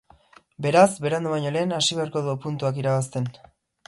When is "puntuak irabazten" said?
2.47-3.29